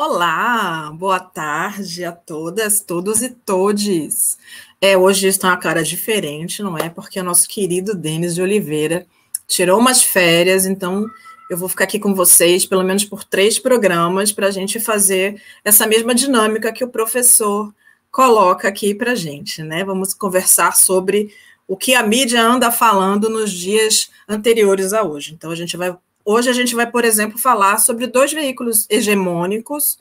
[0.00, 4.38] Olá, boa tarde a todas, todos e todes.
[4.80, 6.88] É, hoje está uma cara diferente, não é?
[6.88, 9.04] Porque o nosso querido Denis de Oliveira
[9.48, 11.04] tirou umas férias, então
[11.50, 15.42] eu vou ficar aqui com vocês pelo menos por três programas para a gente fazer
[15.64, 17.74] essa mesma dinâmica que o professor
[18.08, 19.82] coloca aqui para a gente, né?
[19.82, 21.34] Vamos conversar sobre
[21.66, 25.34] o que a mídia anda falando nos dias anteriores a hoje.
[25.34, 25.92] Então a gente vai
[26.30, 29.98] Hoje a gente vai, por exemplo, falar sobre dois veículos hegemônicos,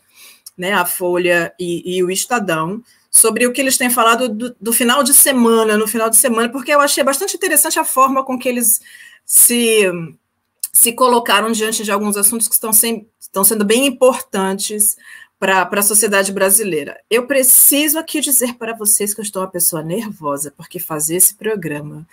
[0.58, 4.73] né, a Folha e, e o Estadão, sobre o que eles têm falado do, do,
[4.73, 8.38] final de semana, no final de semana, porque eu achei bastante interessante a forma com
[8.38, 8.81] que eles
[9.26, 9.86] se,
[10.73, 14.98] se colocaram diante de alguns assuntos que estão, sem, estão sendo bem importantes
[15.39, 17.00] para a sociedade brasileira.
[17.09, 21.36] Eu preciso aqui dizer para vocês que eu estou uma pessoa nervosa, porque fazer esse
[21.36, 22.06] programa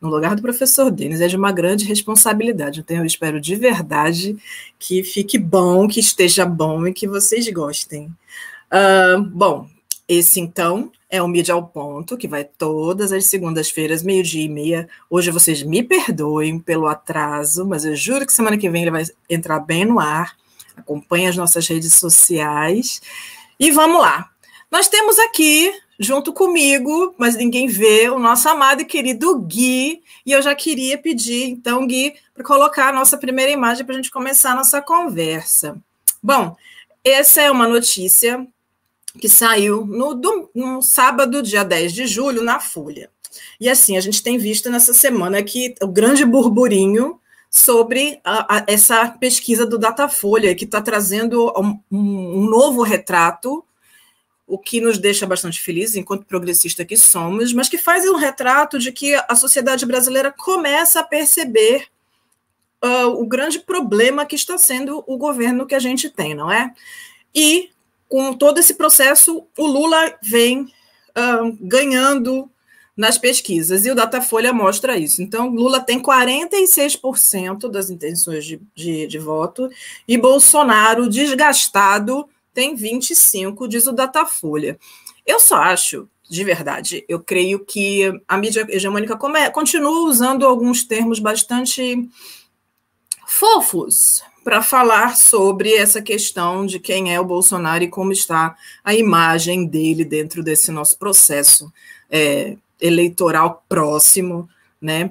[0.00, 2.80] no lugar do professor Denis é de uma grande responsabilidade.
[2.80, 4.36] Então, eu espero de verdade
[4.78, 8.06] que fique bom, que esteja bom e que vocês gostem.
[8.70, 9.68] Uh, bom,
[10.08, 14.88] esse então é o Mídia ao Ponto, que vai todas as segundas-feiras, meio-dia e meia.
[15.08, 19.04] Hoje vocês me perdoem pelo atraso, mas eu juro que semana que vem ele vai
[19.30, 20.36] entrar bem no ar
[20.76, 23.00] acompanhe as nossas redes sociais.
[23.58, 24.30] E vamos lá.
[24.70, 30.02] Nós temos aqui, junto comigo, mas ninguém vê, o nosso amado e querido Gui.
[30.24, 33.96] E eu já queria pedir, então, Gui, para colocar a nossa primeira imagem para a
[33.96, 35.76] gente começar a nossa conversa.
[36.22, 36.56] Bom,
[37.04, 38.46] essa é uma notícia
[39.20, 43.10] que saiu no, do, no sábado, dia 10 de julho, na Folha.
[43.60, 48.64] E assim, a gente tem visto nessa semana que o grande burburinho sobre a, a,
[48.66, 53.64] essa pesquisa do Datafolha, que está trazendo um, um, novo retrato,
[54.46, 58.78] o que nos deixa bastante felizes, enquanto progressista que somos, mas que faz um retrato
[58.78, 61.88] de que a sociedade brasileira começa a perceber
[62.84, 66.72] uh, o grande problema que está sendo o governo que a gente tem, não é?
[67.34, 67.70] E
[68.08, 72.48] com todo esse processo, o Lula vem uh, ganhando
[72.96, 75.20] nas pesquisas, e o Datafolha mostra isso.
[75.20, 79.68] Então, Lula tem 46% das intenções de, de, de, voto,
[80.08, 84.78] e Bolsonaro, desgastado, tem 25%, diz o Datafolha.
[85.26, 90.82] Eu só acho, de verdade, eu creio que a mídia hegemônica come, continua usando alguns
[90.82, 92.08] termos bastante
[93.26, 98.94] fofos para falar sobre essa questão de quem é o Bolsonaro e como está a
[98.94, 101.70] imagem dele dentro desse nosso processo
[102.10, 104.48] é, eleitoral próximo,
[104.80, 105.10] né?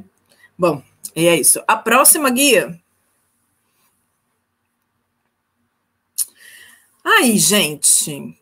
[0.57, 0.81] Bom,
[1.15, 1.61] e é isso.
[1.67, 2.79] A próxima guia.
[7.05, 8.35] Aí, gente,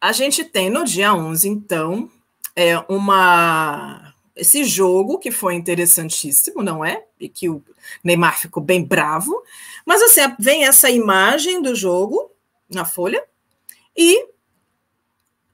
[0.00, 2.10] a gente tem no dia 11, então,
[2.54, 7.04] é uma esse jogo que foi interessantíssimo, não é?
[7.18, 7.62] E que o
[8.02, 9.42] Neymar ficou bem bravo.
[9.84, 12.30] Mas assim, vem essa imagem do jogo
[12.70, 13.22] na folha
[13.96, 14.30] e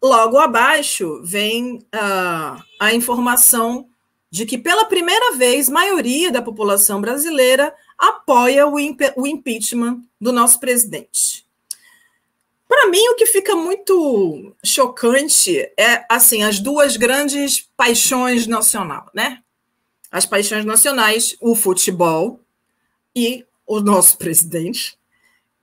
[0.03, 3.89] Logo abaixo vem uh, a informação
[4.31, 10.61] de que, pela primeira vez, maioria da população brasileira apoia o, o impeachment do nosso
[10.61, 11.46] presidente.
[12.69, 19.43] Para mim, o que fica muito chocante é assim as duas grandes paixões nacional, né?
[20.11, 22.41] As paixões nacionais, o futebol
[23.15, 24.99] e o nosso presidente.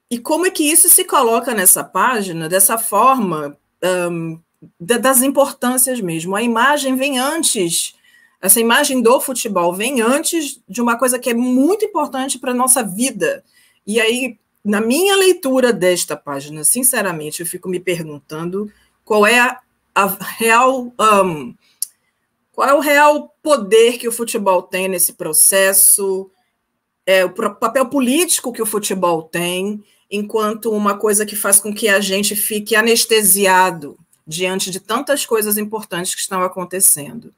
[0.09, 4.40] E como é que isso se coloca nessa página dessa forma um,
[4.80, 6.35] das importâncias mesmo.
[6.35, 7.96] A imagem vem antes,
[8.41, 12.56] essa imagem do futebol vem antes de uma coisa que é muito importante para a
[12.56, 13.44] nossa vida.
[13.85, 18.72] E aí, na minha leitura desta página, sinceramente, eu fico me perguntando
[19.03, 19.59] qual é a,
[19.94, 20.94] a real.
[21.00, 21.53] Um,
[22.53, 26.29] qual é o real poder que o futebol tem nesse processo?
[27.06, 31.90] É, o papel político que o futebol tem, enquanto uma coisa que faz com que
[31.90, 37.34] a gente fique anestesiado diante de tantas coisas importantes que estão acontecendo.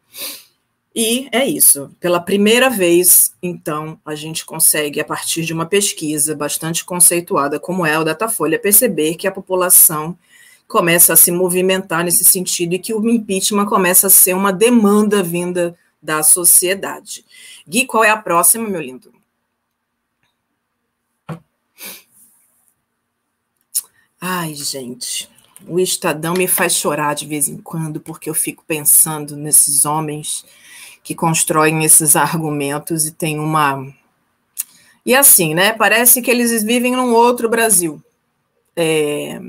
[0.95, 1.91] E é isso.
[1.99, 7.85] Pela primeira vez, então, a gente consegue, a partir de uma pesquisa bastante conceituada, como
[7.85, 10.17] é o Datafolha, perceber que a população
[10.65, 15.21] começa a se movimentar nesse sentido e que o impeachment começa a ser uma demanda
[15.21, 17.25] vinda da sociedade.
[17.67, 19.13] Gui, qual é a próxima, meu lindo?
[24.21, 25.29] Ai, gente,
[25.67, 30.45] o Estadão me faz chorar de vez em quando, porque eu fico pensando nesses homens
[31.05, 33.87] que constroem esses argumentos e tem uma.
[35.05, 35.71] E assim, né?
[35.71, 38.03] Parece que eles vivem num outro Brasil.
[38.75, 39.39] É...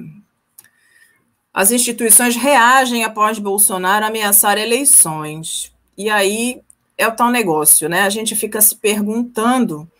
[1.54, 5.72] As instituições reagem após Bolsonaro ameaçar eleições.
[5.96, 6.60] E aí
[6.98, 8.02] é o tal negócio, né?
[8.02, 9.90] A gente fica se perguntando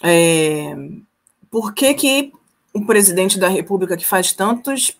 [0.00, 0.72] é...
[1.50, 2.32] por que, que
[2.72, 4.96] um presidente da República que faz tantos,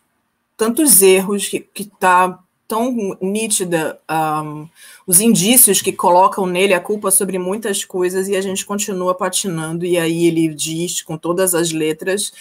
[0.57, 4.69] tantos erros, que está tão nítida um,
[5.07, 9.85] os indícios que colocam nele a culpa sobre muitas coisas e a gente continua patinando.
[9.85, 12.33] E aí ele diz com todas as letras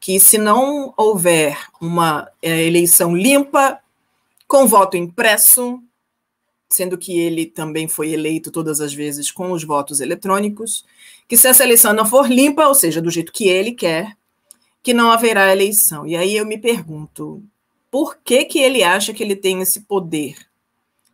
[0.00, 3.78] que se não houver uma é, eleição limpa,
[4.46, 5.82] com voto impresso,
[6.70, 10.84] sendo que ele também foi eleito todas as vezes com os votos eletrônicos,
[11.26, 14.16] que se essa eleição não for limpa, ou seja, do jeito que ele quer,
[14.82, 16.06] que não haverá eleição.
[16.06, 17.42] E aí eu me pergunto,
[17.90, 20.36] por que, que ele acha que ele tem esse poder?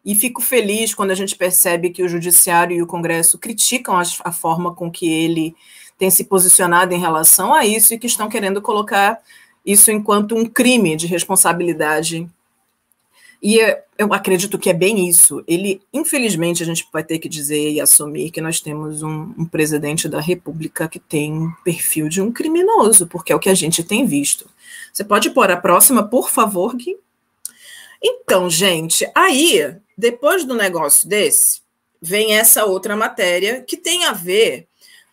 [0.04, 4.32] E fico feliz quando a gente percebe que o Judiciário e o Congresso criticam a
[4.32, 5.56] forma com que ele
[5.96, 9.20] tem se posicionado em relação a isso e que estão querendo colocar
[9.64, 12.28] isso enquanto um crime de responsabilidade.
[13.46, 13.58] E
[13.98, 15.44] eu acredito que é bem isso.
[15.46, 19.44] Ele, infelizmente, a gente vai ter que dizer e assumir que nós temos um, um
[19.44, 23.84] presidente da República que tem perfil de um criminoso, porque é o que a gente
[23.84, 24.48] tem visto.
[24.90, 26.96] Você pode pôr a próxima, por favor, Gui?
[28.02, 31.60] Então, gente, aí, depois do negócio desse,
[32.00, 34.66] vem essa outra matéria que tem a ver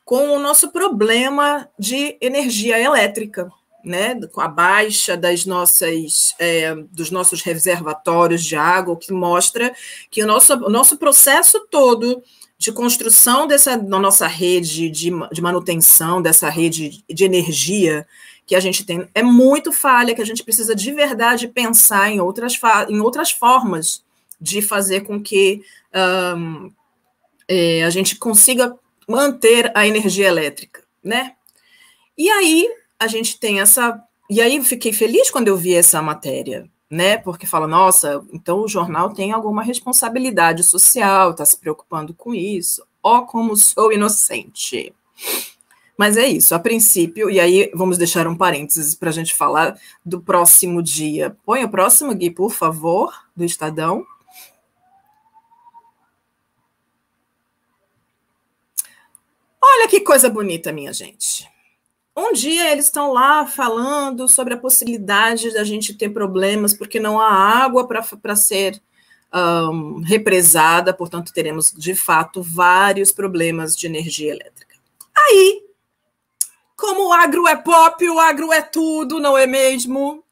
[0.05, 3.51] com o nosso problema de energia elétrica,
[3.83, 9.73] né, com a baixa das nossas, é, dos nossos reservatórios de água, que mostra
[10.09, 12.23] que o nosso, o nosso processo todo
[12.57, 18.05] de construção dessa da nossa rede de, de manutenção dessa rede de energia
[18.45, 22.19] que a gente tem é muito falha, que a gente precisa de verdade pensar em
[22.19, 24.03] outras, em outras formas
[24.39, 25.63] de fazer com que
[26.37, 26.71] um,
[27.47, 28.77] é, a gente consiga
[29.07, 31.33] manter a energia elétrica, né?
[32.17, 32.69] E aí
[33.01, 33.99] a gente tem essa.
[34.29, 37.17] E aí fiquei feliz quando eu vi essa matéria, né?
[37.17, 42.85] Porque fala, nossa, então o jornal tem alguma responsabilidade social, está se preocupando com isso.
[43.01, 44.93] Ó, como sou inocente.
[45.97, 49.79] Mas é isso, a princípio, e aí vamos deixar um parênteses para a gente falar
[50.05, 51.35] do próximo dia.
[51.43, 54.05] Põe o próximo, Gui, por favor, do Estadão.
[59.61, 61.47] Olha que coisa bonita, minha gente.
[62.15, 67.19] Um dia eles estão lá falando sobre a possibilidade da gente ter problemas porque não
[67.19, 68.81] há água para ser
[69.33, 74.75] um, represada, portanto, teremos de fato vários problemas de energia elétrica.
[75.15, 75.65] Aí,
[76.75, 80.23] como o agro é pop, o agro é tudo, não é mesmo?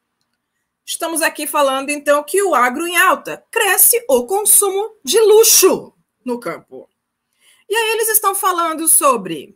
[0.85, 5.93] Estamos aqui falando então que o agro em alta cresce o consumo de luxo
[6.25, 6.89] no campo.
[7.69, 9.55] E aí eles estão falando sobre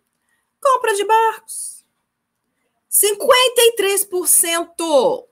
[0.62, 1.73] compra de barcos.
[2.94, 5.24] 53%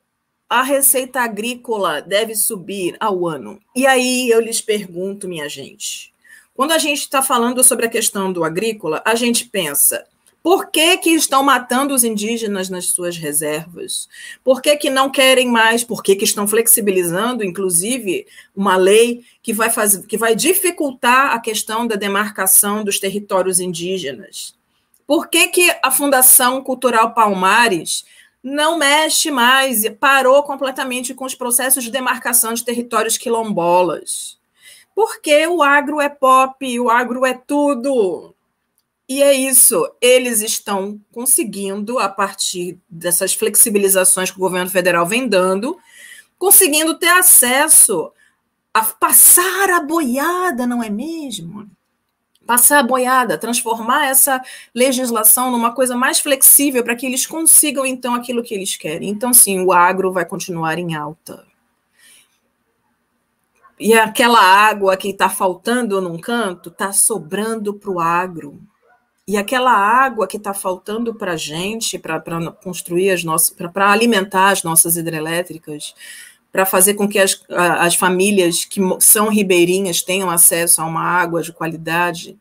[0.49, 3.59] a receita agrícola deve subir ao ano.
[3.75, 6.11] E aí eu lhes pergunto, minha gente,
[6.55, 10.07] quando a gente está falando sobre a questão do agrícola, a gente pensa
[10.43, 14.09] por que, que estão matando os indígenas nas suas reservas?
[14.43, 15.83] Por que, que não querem mais?
[15.83, 18.25] Por que, que estão flexibilizando, inclusive,
[18.55, 24.59] uma lei que vai, fazer, que vai dificultar a questão da demarcação dos territórios indígenas?
[25.11, 28.05] Por que, que a Fundação Cultural Palmares
[28.41, 34.39] não mexe mais e parou completamente com os processos de demarcação de territórios quilombolas?
[34.95, 38.33] Porque o agro é pop, o agro é tudo.
[39.05, 45.27] E é isso, eles estão conseguindo, a partir dessas flexibilizações que o governo federal vem
[45.27, 45.77] dando,
[46.39, 48.13] conseguindo ter acesso
[48.73, 51.69] a passar a boiada, não é mesmo?
[52.45, 54.41] Passar a boiada, transformar essa
[54.73, 59.09] legislação numa coisa mais flexível para que eles consigam, então, aquilo que eles querem.
[59.09, 61.45] Então, sim, o agro vai continuar em alta.
[63.79, 68.61] E aquela água que está faltando num canto está sobrando para o agro.
[69.27, 72.21] E aquela água que está faltando para a gente, para
[72.63, 75.95] construir as nossas, para alimentar as nossas hidrelétricas,
[76.51, 81.41] para fazer com que as, as famílias que são ribeirinhas tenham acesso a uma água
[81.41, 82.37] de qualidade,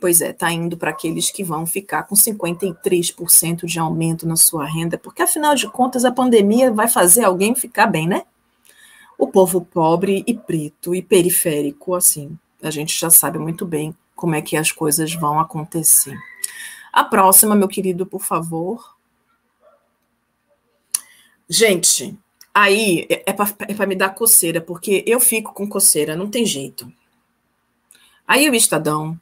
[0.00, 4.64] pois é, está indo para aqueles que vão ficar com 53% de aumento na sua
[4.64, 8.22] renda, porque afinal de contas a pandemia vai fazer alguém ficar bem, né?
[9.18, 14.34] O povo pobre e preto e periférico, assim, a gente já sabe muito bem como
[14.34, 16.16] é que as coisas vão acontecer.
[16.90, 18.96] A próxima, meu querido, por favor.
[21.48, 22.18] Gente,
[22.62, 26.92] aí é para é me dar coceira, porque eu fico com coceira, não tem jeito.
[28.26, 29.18] Aí o Estadão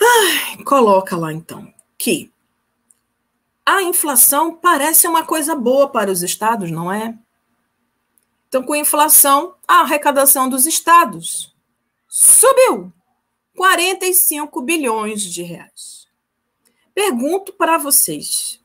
[0.00, 2.32] ai, coloca lá então que
[3.64, 7.16] a inflação parece uma coisa boa para os estados, não é?
[8.48, 11.54] Então, com inflação, a arrecadação dos estados
[12.08, 12.92] subiu
[13.56, 16.06] 45 bilhões de reais.
[16.94, 18.61] Pergunto para vocês,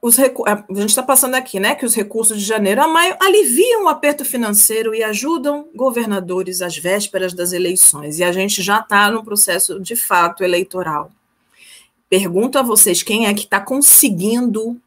[0.00, 0.24] os a
[0.70, 4.24] gente está passando aqui, né, que os recursos de janeiro a maio aliviam o aperto
[4.24, 8.18] financeiro e ajudam governadores às vésperas das eleições.
[8.18, 11.10] E a gente já está no processo de fato eleitoral.
[12.08, 14.80] Pergunto a vocês quem é que está conseguindo,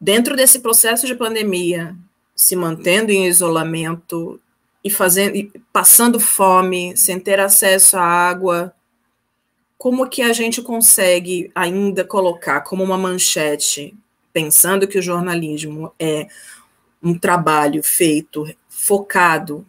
[0.00, 1.94] dentro desse processo de pandemia,
[2.34, 4.40] se mantendo em isolamento
[4.82, 8.72] e fazendo, e passando fome, sem ter acesso à água,
[9.76, 13.94] como que a gente consegue ainda colocar como uma manchete,
[14.32, 16.28] pensando que o jornalismo é
[17.02, 19.66] um trabalho feito focado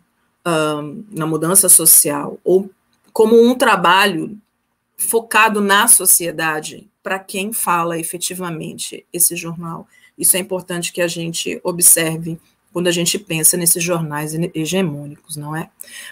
[1.12, 2.70] na mudança social, ou
[3.14, 4.38] como um trabalho
[4.98, 9.88] focado na sociedade, para quem fala efetivamente esse jornal.
[10.18, 12.40] Isso é importante que a gente observe
[12.72, 15.70] quando a gente pensa nesses jornais hegemônicos, não é?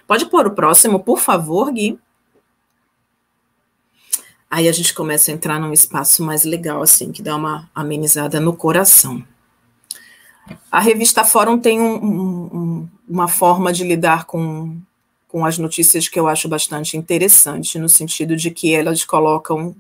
[0.08, 1.98] Pode pôr o próximo, por favor, Gui.
[4.50, 8.40] Aí a gente começa a entrar num espaço mais legal, assim, que dá uma amenizada
[8.40, 9.24] no coração.
[10.72, 14.78] A revista Fórum tem um, um, uma forma de lidar com,
[15.28, 19.76] com as notícias que eu acho bastante interessante, no sentido de que elas colocam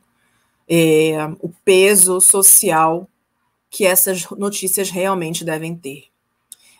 [0.67, 3.07] é, o peso social
[3.71, 6.05] que essas notícias realmente devem ter.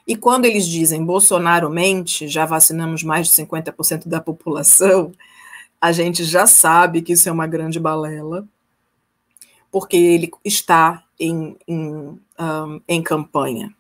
[0.08, 5.12] E quando eles dizem Bolsonaro mente, já vacinamos mais de 50% da população,
[5.82, 8.48] a gente já sabe que isso é uma grande balela,
[9.72, 13.74] porque ele está em, em, um, em campanha.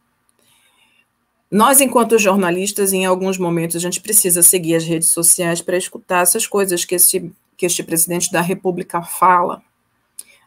[1.51, 6.21] Nós, enquanto jornalistas, em alguns momentos, a gente precisa seguir as redes sociais para escutar
[6.21, 9.61] essas coisas que este, que este presidente da República fala.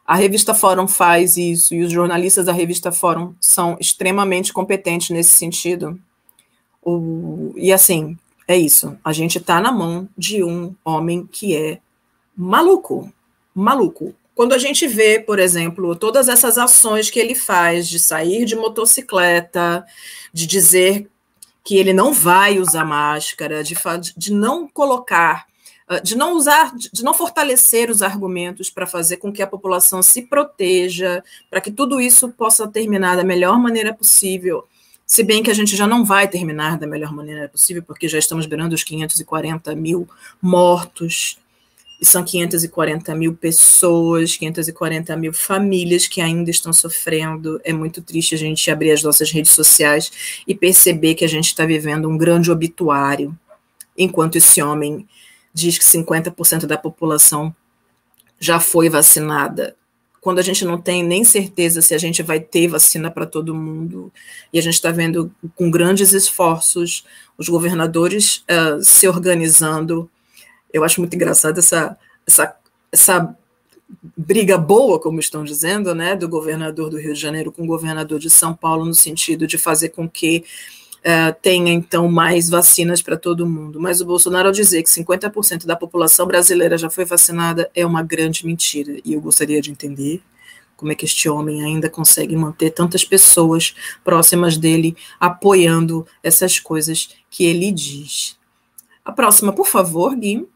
[0.07, 5.31] A revista Fórum faz isso, e os jornalistas da revista Fórum são extremamente competentes nesse
[5.31, 5.99] sentido.
[6.81, 8.17] O, e assim,
[8.53, 8.97] é isso.
[9.05, 11.81] A gente está na mão de um homem que é
[12.37, 13.13] maluco.
[13.55, 14.15] Maluco.
[14.35, 18.57] Quando a gente vê, por exemplo, todas essas ações que ele faz de sair de
[18.57, 19.85] motocicleta,
[20.33, 21.09] de dizer
[21.65, 23.77] que ele não vai usar máscara, de,
[24.17, 25.47] de não colocar,
[25.87, 30.03] ah, de não usar, de não fortalecer os argumentos para fazer com que a população
[30.03, 34.67] se proteja, para que tudo isso possa terminar da melhor maneira possível
[35.13, 38.19] se bem que a gente já não vai terminar da melhor maneira possível, porque já
[38.19, 40.09] estamos beirando os 540 mil
[40.41, 41.37] mortos,
[42.01, 47.61] e são 540 mil pessoas, 540 mil famílias que ainda estão sofrendo.
[47.63, 50.11] É muito triste a gente abrir as nossas redes sociais
[50.49, 53.39] e perceber que a gente está vivendo um grande obituário,
[53.99, 55.07] enquanto esse homem
[55.53, 57.55] diz que 50% da população
[58.41, 59.77] já foi vacinada
[60.23, 63.57] quando a gente não tem nem certeza se a gente vai ter vacina para todo
[63.57, 64.11] mundo,
[64.53, 67.05] e a gente está vendo com grandes esforços
[67.37, 70.09] os governadores uh, se organizando.
[70.73, 72.57] Eu acho muito engraçado essa, essa,
[72.93, 73.37] essa
[74.17, 78.21] briga boa, como estão dizendo, né, do governador do Rio de Janeiro com o governador
[78.21, 80.45] de São Paulo, no sentido de fazer com que
[81.03, 83.81] uh, tenha, então, mais vacinas para todo mundo.
[83.81, 88.03] Mas o Bolsonaro, ao dizer que 50% da população brasileira já foi vacinada, é uma
[88.03, 88.99] grande mentira.
[89.05, 90.23] E eu gostaria de entender
[90.77, 97.11] como é que este homem ainda consegue manter tantas pessoas próximas dele apoiando essas coisas
[97.31, 98.37] que ele diz.
[99.05, 100.49] A próxima, por favor, Gui.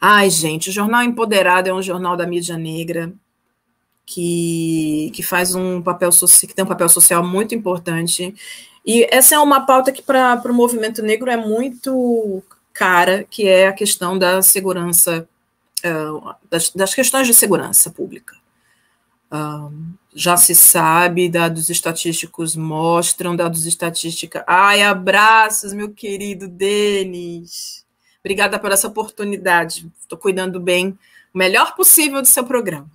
[0.00, 3.12] Ai, gente, o Jornal Empoderado é um jornal da mídia negra
[4.10, 8.34] que, que faz um papel que tem um papel social muito importante.
[8.84, 13.68] E essa é uma pauta que para o movimento negro é muito cara, que é
[13.68, 15.28] a questão da segurança,
[15.84, 18.34] uh, das, das, questões de segurança pública.
[19.30, 19.72] Uh,
[20.12, 24.42] já se sabe, dados estatísticos mostram, dados estatísticos.
[24.44, 27.84] Ai, abraços, meu querido Denis.
[28.18, 29.88] Obrigada por essa oportunidade.
[30.00, 30.98] Estou cuidando bem,
[31.32, 32.90] o melhor possível do seu programa.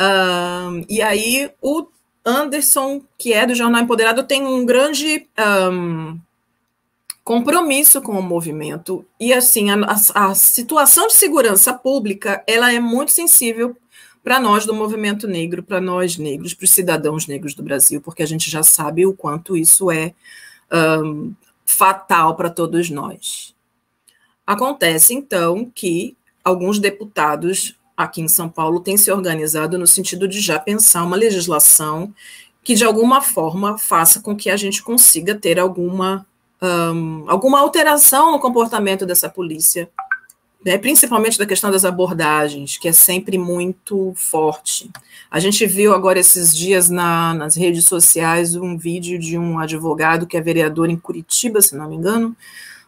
[0.00, 1.86] Um, e aí o
[2.24, 5.28] Anderson, que é do Jornal Empoderado, tem um grande
[5.72, 6.18] um,
[7.22, 9.04] compromisso com o movimento.
[9.20, 13.76] E assim, a, a, a, situação de segurança pública ela é muito sensível
[14.22, 18.22] para nós do movimento negro, para nós negros, para os cidadãos negros do Brasil, porque
[18.22, 20.14] a gente já sabe o quanto isso é
[20.72, 21.34] um,
[21.64, 23.54] fatal para todos nós.
[24.46, 30.40] Acontece, então, que alguns deputados aqui em São Paulo tem se organizado no sentido de
[30.40, 32.12] já pensar uma legislação
[32.62, 36.26] que, de alguma forma, faça com que a gente consiga ter alguma,
[36.62, 39.88] um, alguma alteração no comportamento dessa polícia,
[40.64, 44.90] né, principalmente da questão das abordagens, que é sempre muito forte.
[45.30, 50.26] A gente viu agora esses dias na, nas redes sociais um vídeo de um advogado
[50.26, 52.34] que é vereador em Curitiba, se não me engano,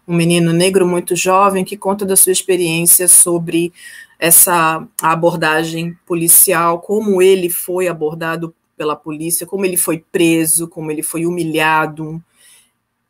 [0.06, 3.72] um menino negro muito jovem que conta da sua experiência sobre
[4.18, 11.02] essa abordagem policial, como ele foi abordado pela polícia, como ele foi preso, como ele
[11.02, 12.22] foi humilhado,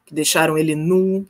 [0.05, 1.27] que deixaram ele nu.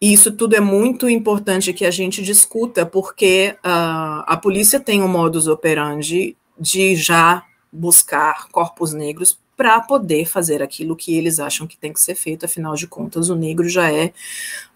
[0.00, 5.02] E isso tudo é muito importante que a gente discuta, porque uh, a polícia tem
[5.02, 11.66] um modus operandi de já buscar corpos negros para poder fazer aquilo que eles acham
[11.66, 14.12] que tem que ser feito, afinal de contas, o negro já é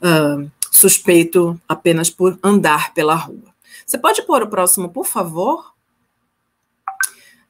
[0.01, 3.55] uh, suspeito apenas por andar pela rua.
[3.85, 5.73] Você pode pôr o próximo, por favor?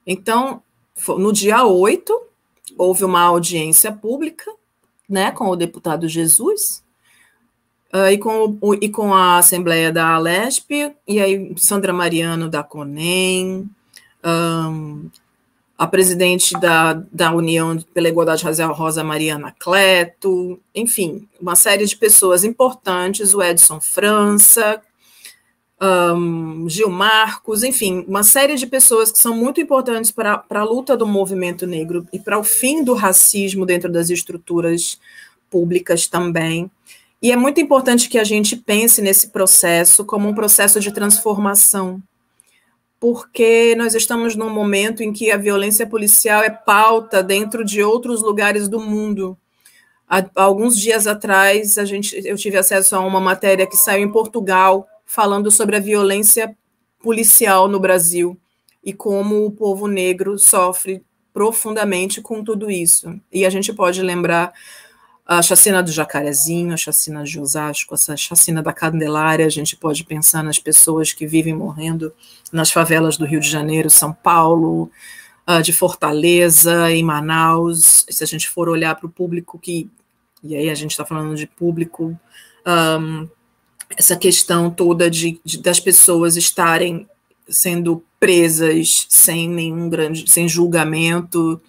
[0.07, 0.63] Então,
[1.07, 2.23] no dia 8,
[2.77, 4.51] houve uma audiência pública
[5.09, 6.83] né, com o deputado Jesus,
[7.91, 10.71] Uh, e, com o, e com a Assembleia da Alesp,
[11.09, 13.67] e aí Sandra Mariano da CONEM,
[14.23, 15.09] um,
[15.79, 21.97] a presidente da, da União pela Igualdade Racial, Rosa Mariana Cleto, enfim, uma série de
[21.97, 24.83] pessoas importantes, o Edson França,
[25.81, 30.97] um, Gil Marcos, enfim, uma série de pessoas que são muito importantes para a luta
[30.97, 34.99] do movimento negro e para o fim do racismo dentro das estruturas
[35.49, 36.69] públicas também.
[37.23, 42.03] E é muito importante que a gente pense nesse processo como um processo de transformação,
[43.01, 48.23] porque nós estamos num momento em que a violência policial é pauta dentro de outros
[48.23, 49.37] lugares do mundo.
[50.09, 54.11] Há, alguns dias atrás, a gente, eu tive acesso a uma matéria que saiu em
[54.11, 56.57] Portugal, falando sobre a violência
[57.01, 58.37] policial no Brasil
[58.85, 61.03] e como o povo negro sofre
[61.33, 63.15] profundamente com tudo isso.
[63.33, 64.53] E a gente pode lembrar
[65.29, 70.03] a chacina do Jacarezinho, a chacina de Osasco, a chacina da Candelária, a gente pode
[70.03, 72.15] pensar nas pessoas que vivem morrendo
[72.51, 74.91] nas favelas do Rio de Janeiro, São Paulo,
[75.63, 78.07] de Fortaleza, em Manaus.
[78.09, 79.91] Se a gente for olhar para o público que.
[80.43, 82.19] E aí a gente está falando de público.
[82.67, 83.29] Um,
[83.97, 87.09] essa questão toda de, de, das pessoas estarem
[87.49, 91.61] sendo presas sem nenhum grande, sem julgamento,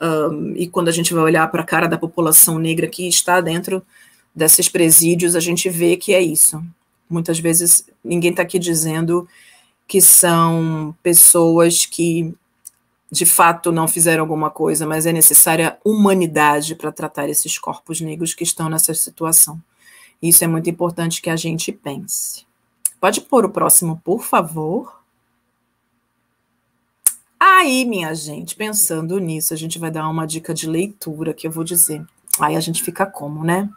[0.00, 3.40] um, e quando a gente vai olhar para a cara da população negra que está
[3.40, 3.82] dentro
[4.34, 6.62] desses presídios, a gente vê que é isso.
[7.08, 9.26] Muitas vezes ninguém está aqui dizendo
[9.86, 12.34] que são pessoas que
[13.10, 18.34] de fato não fizeram alguma coisa, mas é necessária humanidade para tratar esses corpos negros
[18.34, 19.62] que estão nessa situação.
[20.20, 22.44] Isso é muito importante que a gente pense.
[23.00, 24.95] Pode pôr o próximo, por favor.
[27.38, 31.50] Aí, minha gente, pensando nisso, a gente vai dar uma dica de leitura que eu
[31.50, 32.02] vou dizer.
[32.40, 33.68] Aí a gente fica como, né?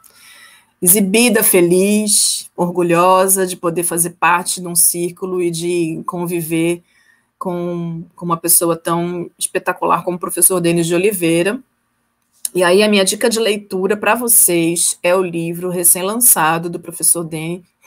[0.82, 6.82] Exibida, feliz, orgulhosa de poder fazer parte de um círculo e de conviver
[7.38, 11.60] com, com uma pessoa tão espetacular como o professor Denis de Oliveira.
[12.56, 17.28] E aí, a minha dica de leitura para vocês é o livro recém-lançado do professor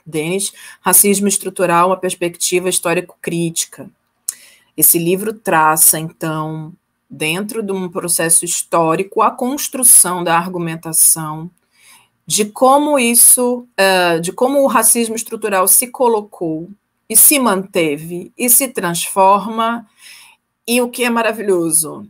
[0.04, 3.90] Denis, Racismo Estrutural, uma Perspectiva Histórico-Crítica.
[4.76, 6.72] Esse livro traça, então,
[7.08, 11.50] dentro de um processo histórico, a construção da argumentação
[12.26, 16.70] de como isso, uh, de como o racismo estrutural se colocou
[17.08, 19.86] e se manteve e se transforma,
[20.66, 22.06] e o que é maravilhoso,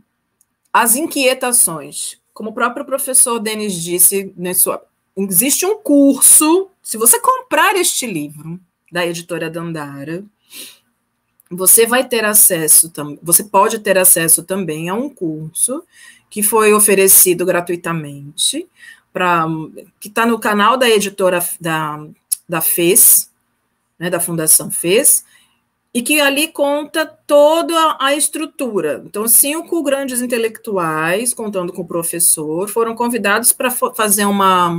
[0.71, 2.19] as inquietações.
[2.33, 4.83] Como o próprio professor Denis disse, sua,
[5.17, 8.59] existe um curso, se você comprar este livro
[8.91, 10.23] da editora Dandara,
[11.55, 15.83] você vai ter acesso, você pode ter acesso também a um curso
[16.29, 18.67] que foi oferecido gratuitamente,
[19.11, 19.45] para
[19.99, 22.03] que está no canal da editora da,
[22.49, 23.29] da FES,
[23.99, 25.23] né, da Fundação FES,
[25.93, 29.03] e que ali conta toda a estrutura.
[29.05, 34.69] Então, cinco grandes intelectuais, contando com o professor, foram convidados para fazer uma,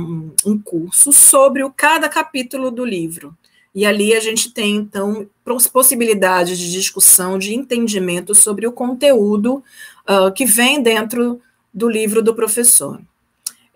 [0.45, 3.33] um curso sobre o, cada capítulo do livro.
[3.75, 5.27] E ali a gente tem, então,
[5.73, 9.61] possibilidades de discussão, de entendimento sobre o conteúdo
[10.09, 11.41] uh, que vem dentro
[11.73, 13.01] do livro do professor.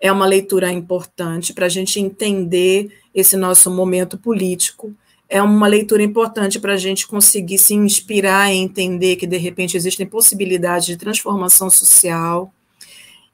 [0.00, 4.94] É uma leitura importante para a gente entender esse nosso momento político.
[5.28, 9.76] É uma leitura importante para a gente conseguir se inspirar e entender que, de repente,
[9.76, 12.50] existem possibilidades de transformação social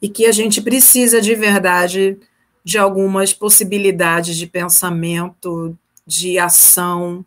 [0.03, 2.19] e que a gente precisa de verdade
[2.65, 7.25] de algumas possibilidades de pensamento, de ação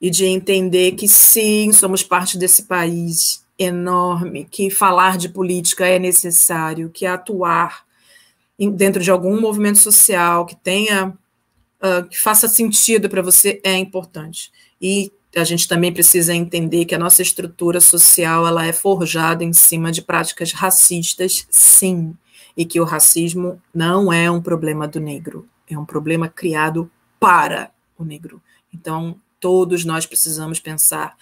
[0.00, 5.98] e de entender que sim, somos parte desse país enorme, que falar de política é
[5.98, 7.84] necessário, que atuar
[8.58, 11.08] dentro de algum movimento social que tenha
[11.80, 14.50] uh, que faça sentido para você é importante.
[14.80, 19.52] E a gente também precisa entender que a nossa estrutura social ela é forjada em
[19.52, 22.16] cima de práticas racistas, sim,
[22.56, 27.70] e que o racismo não é um problema do negro, é um problema criado para
[28.04, 28.42] negro.
[28.72, 31.16] Então, todos nós precisamos pensar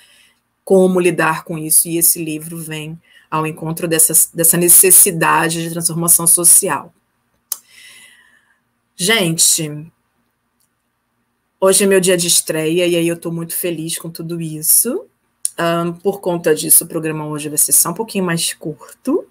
[0.65, 6.27] como lidar com isso, e esse livro vem ao encontro dessa, dessa necessidade de transformação
[6.27, 6.93] social.
[8.95, 9.91] Gente,
[11.61, 15.07] hoje é meu dia de estreia e aí eu estou muito feliz com tudo isso.
[15.59, 19.27] Um, por conta disso, o programa hoje vai ser só um pouquinho mais curto.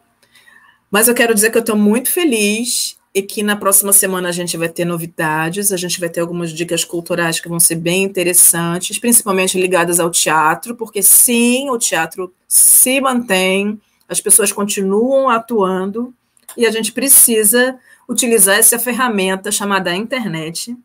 [0.90, 4.32] Mas eu quero dizer que eu estou muito feliz e que na próxima semana a
[4.32, 8.04] gente vai ter novidades, a gente vai ter algumas dicas culturais que vão ser bem
[8.04, 16.14] interessantes, principalmente ligadas ao teatro, porque sim, o teatro se mantém, as pessoas continuam atuando
[16.56, 20.78] e a gente precisa utilizar essa ferramenta chamada internet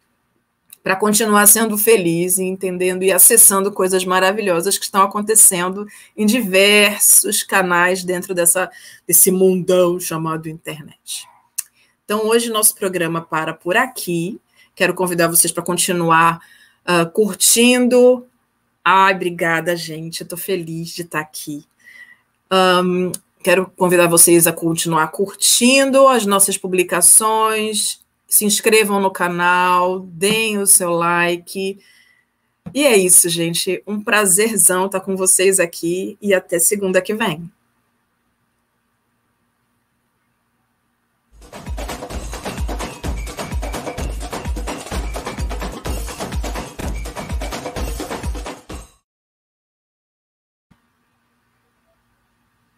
[0.83, 7.43] para continuar sendo feliz e entendendo e acessando coisas maravilhosas que estão acontecendo em diversos
[7.43, 8.71] canais dentro dessa,
[9.07, 11.31] desse mundão chamado internet.
[12.15, 14.39] Então, hoje nosso programa para por aqui.
[14.75, 16.41] Quero convidar vocês para continuar
[16.85, 18.27] uh, curtindo.
[18.85, 20.23] Ai, obrigada, gente.
[20.23, 21.65] Estou feliz de estar aqui.
[22.53, 30.59] Um, quero convidar vocês a continuar curtindo as nossas publicações, se inscrevam no canal, deem
[30.59, 31.79] o seu like.
[32.75, 33.83] E é isso, gente.
[33.87, 37.51] Um prazerzão estar com vocês aqui e até segunda que vem.